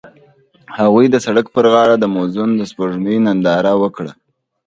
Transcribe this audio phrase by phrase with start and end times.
[0.77, 4.11] هغوی د سړک پر غاړه د موزون سپوږمۍ ننداره وکړه.